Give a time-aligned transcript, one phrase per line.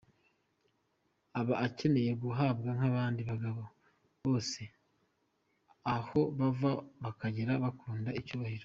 [1.39, 3.61] Aba akeneye kubahwa nk’abandi bagabo
[4.23, 4.61] bose
[5.95, 8.59] aho bava abakagera bakunda icyubahiro.